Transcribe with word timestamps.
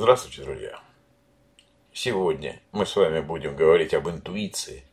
Здравствуйте, 0.00 0.42
друзья! 0.42 0.80
Сегодня 1.92 2.62
мы 2.70 2.86
с 2.86 2.94
вами 2.94 3.18
будем 3.18 3.56
говорить 3.56 3.94
об 3.94 4.08
интуиции 4.08 4.84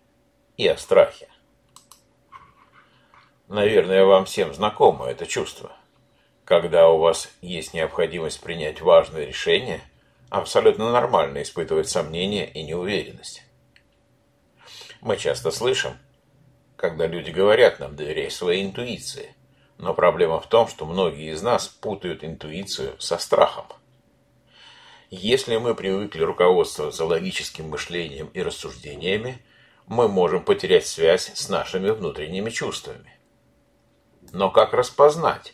и 0.57 0.67
о 0.67 0.77
страхе. 0.77 1.29
Наверное, 3.47 4.03
вам 4.03 4.25
всем 4.25 4.51
знакомо 4.51 5.05
это 5.05 5.27
чувство. 5.27 5.71
Когда 6.43 6.89
у 6.89 6.97
вас 6.97 7.31
есть 7.41 7.75
необходимость 7.75 8.41
принять 8.41 8.81
важное 8.81 9.25
решение, 9.25 9.81
абсолютно 10.31 10.91
нормально 10.91 11.43
испытывать 11.43 11.87
сомнения 11.87 12.49
и 12.49 12.63
неуверенность. 12.63 13.43
Мы 15.01 15.17
часто 15.17 15.51
слышим, 15.51 15.99
когда 16.75 17.05
люди 17.05 17.29
говорят 17.29 17.79
нам 17.79 17.95
«доверяй 17.95 18.31
своей 18.31 18.65
интуиции», 18.65 19.35
но 19.77 19.93
проблема 19.93 20.39
в 20.39 20.49
том, 20.49 20.67
что 20.67 20.87
многие 20.87 21.31
из 21.31 21.43
нас 21.43 21.67
путают 21.67 22.23
интуицию 22.23 22.99
со 22.99 23.19
страхом. 23.19 23.67
Если 25.17 25.55
мы 25.55 25.75
привыкли 25.75 26.23
руководствоваться 26.23 27.05
логическим 27.05 27.69
мышлением 27.69 28.27
и 28.33 28.41
рассуждениями, 28.41 29.41
мы 29.87 30.09
можем 30.09 30.43
потерять 30.43 30.85
связь 30.85 31.31
с 31.33 31.47
нашими 31.47 31.89
внутренними 31.91 32.49
чувствами. 32.49 33.17
Но 34.33 34.51
как 34.51 34.73
распознать, 34.73 35.53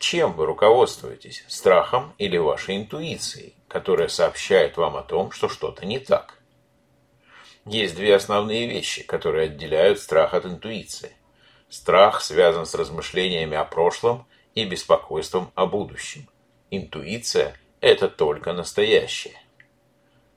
чем 0.00 0.32
вы 0.32 0.46
руководствуетесь, 0.46 1.44
страхом 1.46 2.14
или 2.18 2.36
вашей 2.36 2.76
интуицией, 2.76 3.54
которая 3.68 4.08
сообщает 4.08 4.76
вам 4.76 4.96
о 4.96 5.02
том, 5.02 5.30
что 5.30 5.48
что-то 5.48 5.86
не 5.86 6.00
так? 6.00 6.40
Есть 7.66 7.94
две 7.94 8.16
основные 8.16 8.66
вещи, 8.66 9.04
которые 9.04 9.44
отделяют 9.50 10.00
страх 10.00 10.34
от 10.34 10.46
интуиции. 10.46 11.12
Страх 11.68 12.20
связан 12.22 12.66
с 12.66 12.74
размышлениями 12.74 13.56
о 13.56 13.64
прошлом 13.64 14.26
и 14.56 14.64
беспокойством 14.64 15.52
о 15.54 15.66
будущем. 15.66 16.28
Интуиция– 16.70 17.56
это 17.80 18.08
только 18.08 18.52
настоящее. 18.52 19.40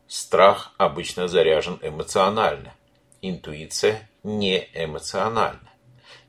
Страх 0.07 0.73
обычно 0.77 1.27
заряжен 1.27 1.79
эмоционально, 1.81 2.73
интуиция 3.21 4.09
не 4.23 4.69
эмоциональна. 4.73 5.69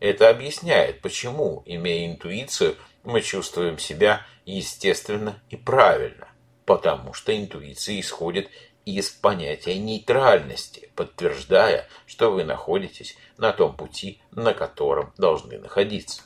Это 0.00 0.28
объясняет, 0.28 1.00
почему, 1.00 1.62
имея 1.66 2.10
интуицию, 2.10 2.76
мы 3.04 3.20
чувствуем 3.20 3.78
себя 3.78 4.26
естественно 4.44 5.40
и 5.50 5.56
правильно, 5.56 6.28
потому 6.64 7.12
что 7.14 7.36
интуиция 7.36 7.98
исходит 8.00 8.48
из 8.84 9.10
понятия 9.10 9.78
нейтральности, 9.78 10.90
подтверждая, 10.94 11.86
что 12.06 12.30
вы 12.30 12.44
находитесь 12.44 13.16
на 13.36 13.52
том 13.52 13.76
пути, 13.76 14.20
на 14.30 14.54
котором 14.54 15.12
должны 15.18 15.58
находиться. 15.58 16.22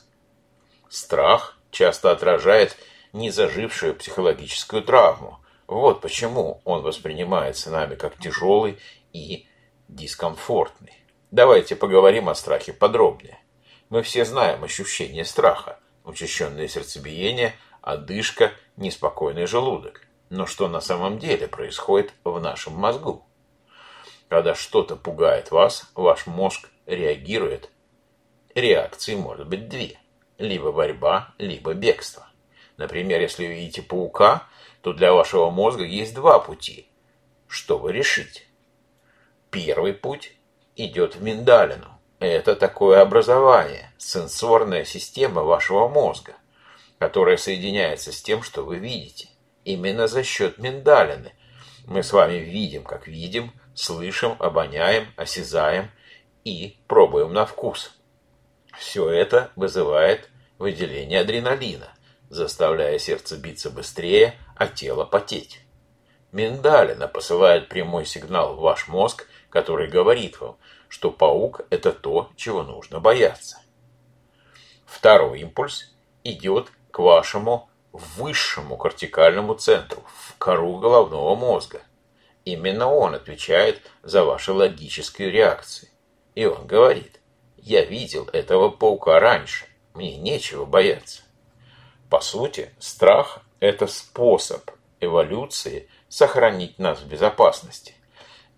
Страх 0.89 1.57
часто 1.71 2.11
отражает 2.11 2.77
незажившую 3.13 3.95
психологическую 3.95 4.83
травму. 4.83 5.39
Вот 5.67 6.01
почему 6.01 6.61
он 6.65 6.81
воспринимается 6.81 7.69
нами 7.69 7.95
как 7.95 8.17
тяжелый 8.19 8.79
и 9.13 9.47
дискомфортный. 9.87 10.93
Давайте 11.31 11.75
поговорим 11.75 12.29
о 12.29 12.35
страхе 12.35 12.73
подробнее. 12.73 13.39
Мы 13.89 14.01
все 14.01 14.25
знаем 14.25 14.63
ощущение 14.63 15.23
страха, 15.23 15.79
учащенное 16.03 16.67
сердцебиение, 16.67 17.53
одышка, 17.81 18.51
неспокойный 18.75 19.45
желудок. 19.45 20.05
Но 20.29 20.45
что 20.45 20.67
на 20.67 20.81
самом 20.81 21.19
деле 21.19 21.47
происходит 21.47 22.13
в 22.23 22.39
нашем 22.39 22.73
мозгу? 22.73 23.25
Когда 24.29 24.55
что-то 24.55 24.95
пугает 24.95 25.51
вас, 25.51 25.91
ваш 25.93 26.25
мозг 26.25 26.69
реагирует. 26.87 27.69
Реакции 28.55 29.15
может 29.15 29.47
быть 29.47 29.69
две. 29.69 29.99
Либо 30.39 30.71
борьба, 30.71 31.33
либо 31.37 31.73
бегство. 31.73 32.27
Например, 32.77 33.21
если 33.21 33.45
видите 33.45 33.81
паука, 33.81 34.47
то 34.81 34.93
для 34.93 35.13
вашего 35.13 35.49
мозга 35.49 35.83
есть 35.83 36.13
два 36.13 36.39
пути. 36.39 36.87
Что 37.47 37.77
вы 37.77 37.93
решите? 37.93 38.43
Первый 39.51 39.93
путь 39.93 40.33
идет 40.75 41.15
в 41.15 41.21
миндалину. 41.21 41.99
Это 42.19 42.55
такое 42.55 43.01
образование, 43.01 43.91
сенсорная 43.97 44.85
система 44.85 45.43
вашего 45.43 45.87
мозга, 45.87 46.33
которая 46.97 47.37
соединяется 47.37 48.11
с 48.11 48.21
тем, 48.21 48.43
что 48.43 48.63
вы 48.63 48.77
видите. 48.77 49.27
Именно 49.65 50.07
за 50.07 50.23
счет 50.23 50.57
миндалины 50.57 51.33
мы 51.85 52.01
с 52.01 52.13
вами 52.13 52.37
видим, 52.37 52.83
как 52.83 53.07
видим, 53.07 53.51
слышим, 53.75 54.35
обоняем, 54.39 55.07
осязаем 55.15 55.91
и 56.43 56.77
пробуем 56.87 57.33
на 57.33 57.45
вкус. 57.45 57.97
Все 58.77 59.09
это 59.09 59.51
вызывает 59.55 60.29
выделение 60.57 61.19
адреналина, 61.21 61.93
заставляя 62.33 62.97
сердце 62.99 63.37
биться 63.37 63.69
быстрее, 63.69 64.35
а 64.55 64.67
тело 64.67 65.05
потеть. 65.05 65.61
Миндалина 66.31 67.07
посылает 67.07 67.69
прямой 67.69 68.05
сигнал 68.05 68.55
в 68.55 68.61
ваш 68.61 68.87
мозг, 68.87 69.27
который 69.49 69.87
говорит 69.87 70.39
вам, 70.41 70.57
что 70.87 71.11
паук– 71.11 71.61
это 71.69 71.91
то, 71.91 72.29
чего 72.35 72.63
нужно 72.63 72.99
бояться. 72.99 73.61
Второй 74.85 75.41
импульс 75.41 75.91
идет 76.23 76.71
к 76.91 76.99
вашему 76.99 77.69
высшему 77.91 78.77
кортикальному 78.77 79.53
центру, 79.55 80.03
в 80.07 80.37
кору 80.37 80.77
головного 80.79 81.35
мозга. 81.35 81.81
Именно 82.45 82.91
он 82.91 83.15
отвечает 83.15 83.81
за 84.01 84.23
ваши 84.23 84.51
логические 84.51 85.29
реакции. 85.29 85.89
И 86.35 86.45
он 86.45 86.65
говорит, 86.65 87.21
я 87.57 87.85
видел 87.85 88.27
этого 88.33 88.69
паука 88.69 89.19
раньше, 89.19 89.65
мне 89.93 90.17
нечего 90.17 90.65
бояться. 90.65 91.22
По 92.13 92.21
сути, 92.21 92.69
страх– 92.77 93.39
это 93.59 93.87
способ 93.87 94.69
эволюции 94.99 95.89
сохранить 96.09 96.77
нас 96.77 96.99
в 96.99 97.07
безопасности. 97.07 97.95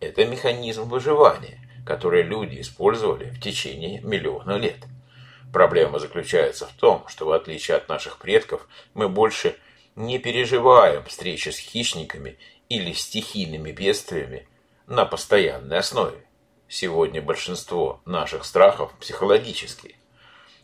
Это 0.02 0.26
механизм 0.26 0.90
выживания, 0.90 1.62
который 1.86 2.24
люди 2.24 2.60
использовали 2.60 3.30
в 3.30 3.40
течение 3.40 4.02
миллиона 4.02 4.58
лет. 4.58 4.84
Проблема 5.54 6.00
заключается 6.00 6.68
в 6.68 6.74
том, 6.74 7.08
что 7.08 7.28
в 7.28 7.32
отличие 7.32 7.78
от 7.78 7.88
наших 7.88 8.18
предков, 8.18 8.68
мы 8.94 9.08
больше 9.08 9.56
не 9.96 10.20
переживаем 10.20 11.06
встречи 11.06 11.48
с 11.48 11.58
хищниками 11.58 12.38
или 12.68 12.92
стихийными 12.92 13.72
бедствиями 13.72 14.50
на 14.86 15.06
постоянной 15.06 15.78
основе. 15.78 16.26
Сегодня 16.68 17.22
большинство 17.22 18.02
наших 18.04 18.44
страхов 18.44 18.92
психологические. 19.00 19.96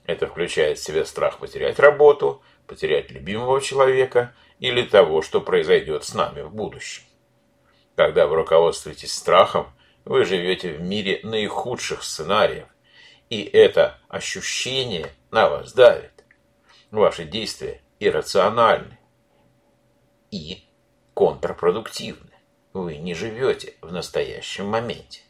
Это 0.05 0.27
включает 0.27 0.77
в 0.77 0.83
себя 0.83 1.05
страх 1.05 1.37
потерять 1.37 1.79
работу, 1.79 2.41
потерять 2.71 3.11
любимого 3.11 3.59
человека 3.59 4.33
или 4.59 4.83
того, 4.83 5.21
что 5.21 5.41
произойдет 5.41 6.05
с 6.05 6.13
нами 6.13 6.39
в 6.39 6.53
будущем. 6.53 7.03
Когда 7.97 8.27
вы 8.27 8.37
руководствуетесь 8.37 9.13
страхом, 9.13 9.67
вы 10.05 10.23
живете 10.23 10.71
в 10.71 10.81
мире 10.81 11.19
наихудших 11.23 12.01
сценариев, 12.01 12.67
и 13.29 13.43
это 13.43 13.99
ощущение 14.07 15.11
на 15.31 15.49
вас 15.49 15.73
давит. 15.73 16.23
Ваши 16.91 17.25
действия 17.25 17.81
иррациональны 17.99 18.97
и 20.31 20.63
контрпродуктивны. 21.13 22.31
Вы 22.71 22.95
не 22.95 23.15
живете 23.15 23.73
в 23.81 23.91
настоящем 23.91 24.67
моменте. 24.67 25.23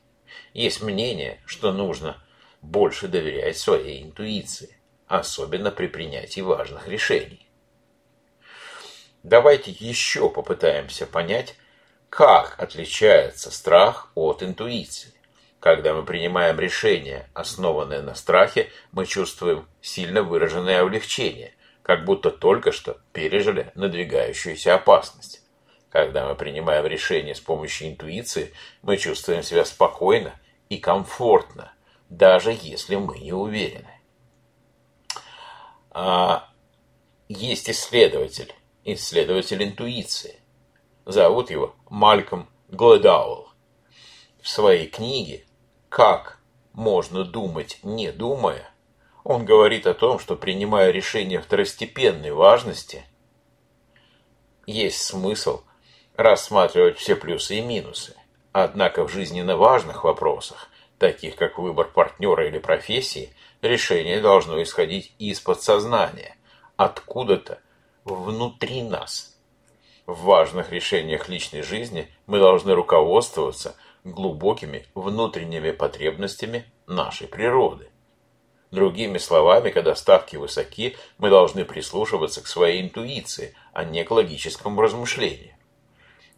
Есть 0.53 0.83
мнение, 0.83 1.41
что 1.47 1.73
нужно 1.73 2.23
больше 2.61 3.07
доверять 3.07 3.57
своей 3.57 4.03
интуиции, 4.03 4.77
особенно 5.11 5.71
при 5.71 5.87
принятии 5.87 6.41
важных 6.41 6.87
решений. 6.87 7.47
Давайте 9.23 9.71
еще 9.71 10.29
попытаемся 10.29 11.05
понять, 11.05 11.55
как 12.09 12.55
отличается 12.57 13.51
страх 13.51 14.11
от 14.15 14.41
интуиции. 14.41 15.13
Когда 15.59 15.93
мы 15.93 16.03
принимаем 16.03 16.59
решение, 16.59 17.29
основанное 17.33 18.01
на 18.01 18.15
страхе, 18.15 18.71
мы 18.91 19.05
чувствуем 19.05 19.67
сильно 19.81 20.23
выраженное 20.23 20.81
облегчение, 20.81 21.53
как 21.83 22.05
будто 22.05 22.31
только 22.31 22.71
что 22.71 22.97
пережили 23.13 23.71
надвигающуюся 23.75 24.75
опасность. 24.75 25.43
Когда 25.89 26.27
мы 26.27 26.35
принимаем 26.35 26.85
решение 26.85 27.35
с 27.35 27.41
помощью 27.41 27.89
интуиции, 27.89 28.53
мы 28.81 28.97
чувствуем 28.97 29.43
себя 29.43 29.65
спокойно 29.65 30.33
и 30.69 30.77
комфортно, 30.77 31.73
даже 32.09 32.57
если 32.59 32.95
мы 32.95 33.19
не 33.19 33.33
уверены. 33.33 34.00
А 35.91 36.49
есть 37.29 37.69
исследователь, 37.69 38.53
исследователь 38.83 39.63
интуиции. 39.63 40.39
Зовут 41.05 41.51
его 41.51 41.75
Мальком 41.89 42.49
Гладауэлл. 42.69 43.49
В 44.41 44.49
своей 44.49 44.87
книге 44.87 45.45
«Как 45.89 46.39
можно 46.73 47.23
думать, 47.23 47.79
не 47.83 48.11
думая» 48.11 48.71
он 49.23 49.45
говорит 49.45 49.87
о 49.87 49.93
том, 49.93 50.19
что 50.19 50.35
принимая 50.35 50.91
решения 50.91 51.39
второстепенной 51.39 52.31
важности, 52.31 53.05
есть 54.65 55.03
смысл 55.03 55.61
рассматривать 56.15 56.97
все 56.97 57.15
плюсы 57.15 57.57
и 57.57 57.61
минусы. 57.61 58.15
Однако 58.51 59.07
в 59.07 59.11
жизненно 59.11 59.55
важных 59.57 60.03
вопросах, 60.03 60.69
таких 60.97 61.35
как 61.35 61.57
выбор 61.57 61.87
партнера 61.87 62.47
или 62.47 62.59
профессии, 62.59 63.33
решение 63.61 64.21
должно 64.21 64.61
исходить 64.61 65.13
из 65.19 65.39
подсознания, 65.39 66.35
откуда-то 66.77 67.59
внутри 68.03 68.83
нас. 68.83 69.37
В 70.05 70.23
важных 70.23 70.71
решениях 70.71 71.29
личной 71.29 71.61
жизни 71.61 72.09
мы 72.25 72.39
должны 72.39 72.73
руководствоваться 72.73 73.75
глубокими 74.03 74.85
внутренними 74.95 75.71
потребностями 75.71 76.65
нашей 76.87 77.27
природы. 77.27 77.89
Другими 78.71 79.17
словами, 79.17 79.69
когда 79.69 79.95
ставки 79.95 80.37
высоки, 80.37 80.97
мы 81.17 81.29
должны 81.29 81.65
прислушиваться 81.65 82.41
к 82.41 82.47
своей 82.47 82.81
интуиции, 82.81 83.53
а 83.73 83.83
не 83.83 84.03
к 84.03 84.11
логическому 84.11 84.81
размышлению. 84.81 85.53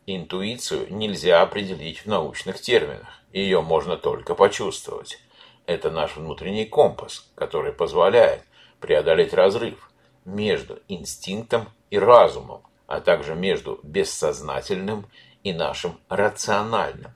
Интуицию 0.08 0.88
нельзя 0.94 1.42
определить 1.42 2.00
в 2.00 2.08
научных 2.08 2.60
терминах, 2.60 3.08
ее 3.32 3.62
можно 3.62 3.98
только 3.98 4.36
почувствовать. 4.36 5.20
Это 5.66 5.92
наш 5.92 6.16
внутренний 6.16 6.66
компас, 6.66 7.30
который 7.36 7.72
позволяет 7.72 8.44
преодолеть 8.80 9.34
разрыв 9.34 9.90
между 10.26 10.80
инстинктом 10.88 11.68
и 11.90 11.98
разумом, 11.98 12.64
а 12.88 13.00
также 13.00 13.36
между 13.36 13.80
бессознательным 13.84 15.06
и 15.44 15.54
нашим 15.54 16.00
рациональным. 16.10 17.12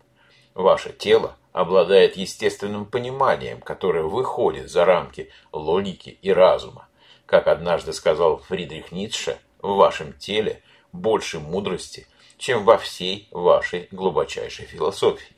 Ваше 0.54 0.94
тело 0.94 1.36
обладает 1.52 2.18
естественным 2.18 2.86
пониманием, 2.86 3.62
которое 3.62 4.04
выходит 4.04 4.70
за 4.70 4.86
рамки 4.86 5.32
логики 5.52 6.18
и 6.22 6.32
разума. 6.32 6.88
Как 7.26 7.48
однажды 7.48 7.94
сказал 7.94 8.38
Фридрих 8.38 8.92
Ницше, 8.92 9.38
в 9.62 9.76
вашем 9.76 10.14
теле 10.14 10.62
больше 10.92 11.40
мудрости, 11.40 12.08
чем 12.38 12.64
во 12.64 12.78
всей 12.78 13.28
вашей 13.32 13.88
глубочайшей 13.92 14.66
философии. 14.66 15.37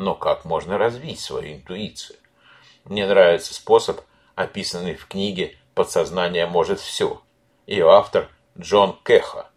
Но 0.00 0.14
как 0.14 0.46
можно 0.46 0.78
развить 0.78 1.20
свою 1.20 1.56
интуицию? 1.56 2.16
Мне 2.86 3.06
нравится 3.06 3.52
способ, 3.52 4.00
описанный 4.34 4.94
в 4.94 5.06
книге 5.06 5.58
«Подсознание 5.74 6.46
может 6.46 6.80
все». 6.80 7.20
Ее 7.66 7.86
автор 7.90 8.30
Джон 8.58 8.98
Кеха. 9.04 9.50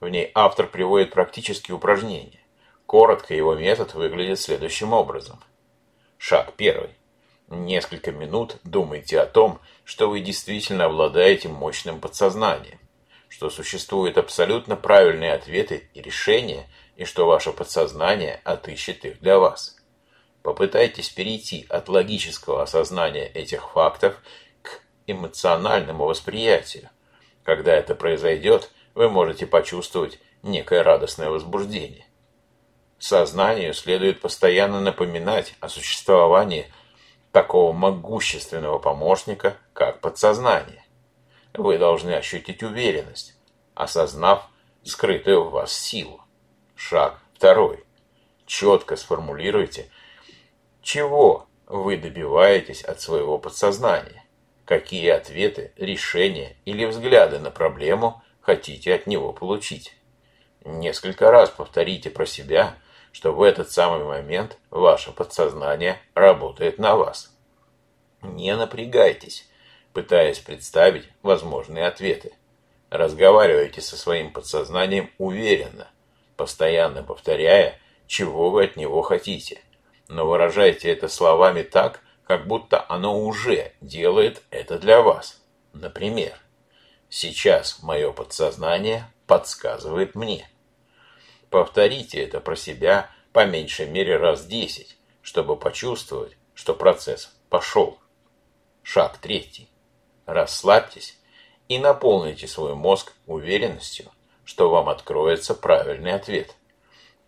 В 0.00 0.10
ней 0.10 0.30
автор 0.34 0.66
приводит 0.66 1.12
практические 1.12 1.76
упражнения. 1.76 2.40
Коротко 2.84 3.32
его 3.32 3.54
метод 3.54 3.94
выглядит 3.94 4.38
следующим 4.38 4.92
образом. 4.92 5.42
Шаг 6.18 6.52
первый. 6.58 6.90
Несколько 7.48 8.12
минут 8.12 8.58
думайте 8.64 9.18
о 9.18 9.24
том, 9.24 9.60
что 9.84 10.10
вы 10.10 10.20
действительно 10.20 10.84
обладаете 10.84 11.48
мощным 11.48 12.02
подсознанием, 12.02 12.78
что 13.30 13.48
существуют 13.48 14.18
абсолютно 14.18 14.76
правильные 14.76 15.32
ответы 15.32 15.88
и 15.94 16.02
решения, 16.02 16.68
и 16.96 17.06
что 17.06 17.26
ваше 17.26 17.50
подсознание 17.50 18.42
отыщет 18.44 19.02
их 19.06 19.20
для 19.20 19.38
вас. 19.38 19.75
Попытайтесь 20.46 21.08
перейти 21.08 21.66
от 21.68 21.88
логического 21.88 22.62
осознания 22.62 23.26
этих 23.26 23.72
фактов 23.72 24.14
к 24.62 24.80
эмоциональному 25.08 26.04
восприятию. 26.04 26.88
Когда 27.42 27.74
это 27.74 27.96
произойдет, 27.96 28.70
вы 28.94 29.10
можете 29.10 29.48
почувствовать 29.48 30.20
некое 30.44 30.84
радостное 30.84 31.30
возбуждение. 31.30 32.06
Сознанию 33.00 33.74
следует 33.74 34.20
постоянно 34.20 34.80
напоминать 34.80 35.56
о 35.58 35.68
существовании 35.68 36.72
такого 37.32 37.72
могущественного 37.72 38.78
помощника, 38.78 39.56
как 39.72 40.00
подсознание. 40.00 40.84
Вы 41.54 41.76
должны 41.76 42.12
ощутить 42.12 42.62
уверенность, 42.62 43.34
осознав 43.74 44.48
скрытую 44.84 45.42
в 45.42 45.50
вас 45.50 45.72
силу. 45.72 46.22
Шаг 46.76 47.20
второй. 47.34 47.82
Четко 48.46 48.94
сформулируйте, 48.94 49.90
чего 50.86 51.46
вы 51.66 51.98
добиваетесь 51.98 52.82
от 52.82 53.00
своего 53.00 53.38
подсознания, 53.38 54.24
какие 54.64 55.10
ответы, 55.10 55.72
решения 55.76 56.56
или 56.64 56.84
взгляды 56.84 57.38
на 57.38 57.50
проблему 57.50 58.22
хотите 58.40 58.94
от 58.94 59.06
него 59.06 59.32
получить. 59.32 59.94
Несколько 60.64 61.30
раз 61.30 61.50
повторите 61.50 62.10
про 62.10 62.24
себя– 62.24 62.76
что 63.16 63.32
в 63.32 63.40
этот 63.40 63.70
самый 63.70 64.04
момент 64.04 64.58
ваше 64.68 65.10
подсознание 65.10 65.98
работает 66.12 66.76
на 66.76 66.96
вас. 66.96 67.34
Не 68.20 68.54
напрягайтесь, 68.54 69.48
пытаясь 69.94 70.38
представить 70.38 71.08
возможные 71.22 71.86
ответы. 71.86 72.34
Разговаривайте 72.90 73.80
со 73.80 73.96
своим 73.96 74.34
подсознанием 74.34 75.10
уверенно, 75.16 75.88
постоянно 76.36 77.02
повторяя, 77.02 77.80
чего 78.06 78.50
вы 78.50 78.64
от 78.64 78.76
него 78.76 79.00
хотите. 79.00 79.62
Но 80.08 80.26
выражайте 80.26 80.90
это 80.90 81.08
словами 81.08 81.62
так, 81.62 82.00
как 82.24 82.46
будто 82.46 82.84
оно 82.88 83.20
уже 83.20 83.72
делает 83.80 84.42
это 84.50 84.78
для 84.78 85.00
вас. 85.00 85.42
Например, 85.72 86.38
«Сейчас 87.08 87.82
мое 87.82 88.12
подсознание 88.12 89.10
подсказывает 89.26 90.14
мне». 90.14 90.48
Повторите 91.50 92.22
это 92.22 92.40
про 92.40 92.56
себя 92.56 93.10
по 93.32 93.46
меньшей 93.46 93.86
мере 93.86 94.16
раз 94.16 94.46
десять, 94.46 94.96
чтобы 95.22 95.56
почувствовать, 95.56 96.36
что 96.54 96.74
процесс 96.74 97.36
пошел. 97.48 97.98
Шаг 98.82 99.18
третий. 99.18 99.68
Расслабьтесь 100.26 101.18
и 101.68 101.78
наполните 101.78 102.48
свой 102.48 102.74
мозг 102.74 103.12
уверенностью, 103.26 104.10
что 104.44 104.70
вам 104.70 104.88
откроется 104.88 105.54
правильный 105.54 106.12
ответ. 106.12 106.54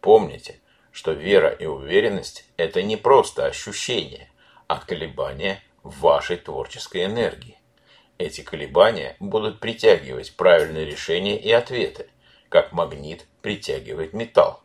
Помните, 0.01 0.61
что 0.99 1.13
вера 1.13 1.51
и 1.51 1.65
уверенность– 1.65 2.45
это 2.57 2.83
не 2.83 2.97
просто 2.97 3.47
ощущения, 3.47 4.29
а 4.67 4.81
колебания 4.81 5.63
вашей 5.85 6.39
творческой 6.39 7.05
энергии. 7.05 7.57
Эти 8.19 8.41
колебания 8.41 9.15
будут 9.21 9.61
притягивать 9.61 10.35
правильные 10.35 10.87
решения 10.87 11.39
и 11.39 11.53
ответы, 11.53 12.09
как 12.49 12.73
магнит 12.73 13.27
притягивает 13.43 14.13
металл. 14.13 14.61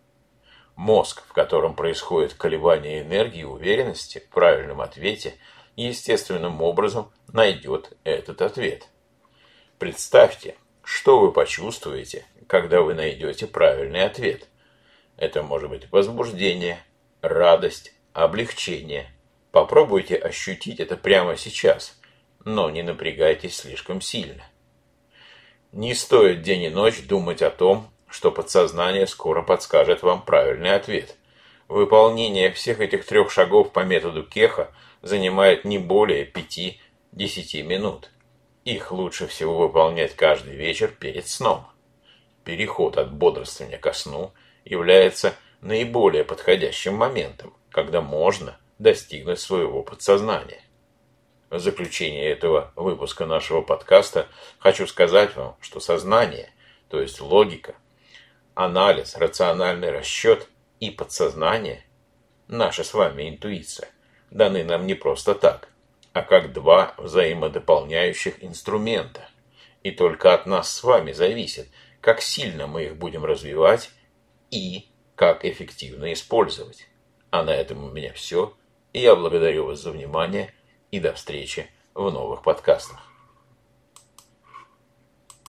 Мозг, 0.76 1.22
в 1.30 1.34
котором 1.34 1.76
происходит 1.76 2.34
колебание 2.34 3.04
энергии 3.04 3.42
и 3.42 3.44
уверенности 3.44 4.18
в 4.18 4.30
правильном 4.30 4.82
ответе, 4.82 5.36
естественным 5.76 6.64
образом 6.64 7.12
найдет 7.32 7.96
этот 8.04 8.42
ответ. 8.42 8.88
Представьте, 9.78 10.56
что 10.84 11.20
вы 11.20 11.32
почувствуете, 11.32 12.26
когда 12.48 12.82
вы 12.82 12.96
найдете 12.96 13.46
правильный 13.46 14.04
ответ. 14.04 14.48
Это 15.18 15.44
может 15.44 15.70
быть 15.70 15.92
возбуждение, 15.92 16.80
радость, 17.22 17.94
облегчение. 18.14 19.12
Попробуйте 19.52 20.16
ощутить 20.16 20.80
это 20.80 20.98
прямо 20.98 21.38
сейчас, 21.38 22.00
но 22.44 22.70
не 22.70 22.82
напрягайтесь 22.82 23.58
слишком 23.58 24.02
сильно. 24.02 24.44
Не 25.72 25.94
стоит 25.94 26.42
день 26.42 26.64
и 26.64 26.70
ночь 26.70 27.02
думать 27.04 27.42
о 27.42 27.50
том, 27.50 27.92
что 28.08 28.32
подсознание 28.32 29.08
скоро 29.08 29.42
подскажет 29.42 30.04
вам 30.04 30.24
правильный 30.24 30.76
ответ. 30.76 31.16
Выполнение 31.68 32.52
всех 32.52 32.80
этих 32.80 33.06
трех 33.06 33.32
шагов 33.32 33.72
по 33.72 33.80
методу 33.80 34.24
Кеха 34.24 34.72
занимает 35.02 35.66
не 35.66 35.80
более 35.80 36.32
5-10 36.32 37.64
минут. 37.64 38.12
Их 38.66 38.92
лучше 38.92 39.28
всего 39.28 39.58
выполнять 39.58 40.16
каждый 40.16 40.56
вечер 40.56 40.90
перед 40.90 41.28
сном. 41.28 41.66
Переход 42.44 42.98
от 42.98 43.12
бодрствования 43.12 43.78
ко 43.78 43.94
сну 43.94 44.32
является 44.66 45.34
наиболее 45.62 46.24
подходящим 46.24 46.96
моментом, 46.96 47.54
когда 47.70 48.02
можно 48.02 48.58
достигнуть 48.80 49.40
своего 49.40 49.84
подсознания. 49.84 50.62
В 51.50 51.60
заключение 51.60 52.30
этого 52.30 52.72
выпуска 52.76 53.26
нашего 53.26 53.62
подкаста 53.62 54.28
хочу 54.60 54.88
сказать 54.88 55.36
вам, 55.36 55.56
что 55.62 55.80
сознание, 55.80 56.50
то 56.90 57.00
есть 57.00 57.22
логика, 57.22 57.76
анализ, 58.56 59.16
рациональный 59.16 59.92
расчет 59.92 60.48
и 60.80 60.90
подсознание, 60.90 61.86
наша 62.48 62.84
с 62.84 62.94
вами 62.94 63.30
интуиция, 63.30 63.90
даны 64.32 64.64
нам 64.64 64.88
не 64.88 64.96
просто 64.96 65.36
так, 65.36 65.70
а 66.12 66.24
как 66.24 66.54
два 66.54 66.94
взаимодополняющих 66.98 68.44
инструмента. 68.44 69.28
И 69.84 69.92
только 69.92 70.34
от 70.34 70.46
нас 70.46 70.74
с 70.76 70.84
вами 70.84 71.12
зависит, 71.12 71.68
как 72.02 72.22
сильно 72.22 72.68
мы 72.68 72.86
их 72.86 72.96
будем 72.96 73.26
развивать 73.26 73.92
и 74.54 74.90
как 75.16 75.46
эффективно 75.46 76.14
использовать. 76.14 76.88
А 77.32 77.44
на 77.44 77.50
этом 77.50 77.84
у 77.84 77.90
меня 77.90 78.14
все. 78.14 78.56
Я 78.94 79.16
благодарю 79.16 79.66
вас 79.66 79.82
за 79.82 79.92
внимание 79.92 80.54
и 80.92 81.00
до 81.00 81.14
встречи 81.14 81.68
в 81.96 82.12
новых 82.12 82.44
подкастах. 82.44 83.13